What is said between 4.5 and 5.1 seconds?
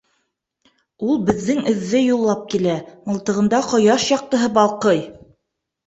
балҡый.